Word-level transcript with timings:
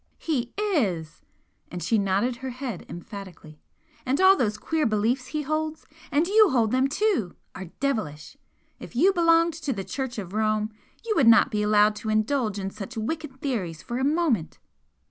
"He 0.17 0.51
is!" 0.57 1.21
And 1.69 1.83
she 1.83 1.99
nodded 1.99 2.37
her 2.37 2.49
head 2.49 2.87
emphatically 2.89 3.61
"And 4.03 4.19
all 4.19 4.35
those 4.35 4.57
queer 4.57 4.87
beliefs 4.87 5.27
he 5.27 5.43
holds 5.43 5.85
and 6.11 6.25
you 6.25 6.49
hold 6.49 6.71
them 6.71 6.87
too! 6.87 7.35
are 7.53 7.65
devilish! 7.79 8.35
If 8.79 8.95
you 8.95 9.13
belonged 9.13 9.53
to 9.53 9.71
the 9.71 9.83
Church 9.83 10.17
of 10.17 10.33
Rome, 10.33 10.71
you 11.05 11.13
would 11.15 11.27
not 11.27 11.51
be 11.51 11.61
allowed 11.61 11.95
to 11.97 12.09
indulge 12.09 12.57
in 12.57 12.71
such 12.71 12.97
wicked 12.97 13.41
theories 13.41 13.83
for 13.83 13.99
a 13.99 14.03
moment." 14.03 14.57